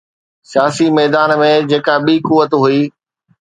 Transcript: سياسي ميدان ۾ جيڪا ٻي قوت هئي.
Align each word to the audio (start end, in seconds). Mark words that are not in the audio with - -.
سياسي 0.51 0.87
ميدان 0.97 1.29
۾ 1.43 1.49
جيڪا 1.73 1.95
ٻي 2.05 2.15
قوت 2.27 2.51
هئي. 2.63 2.81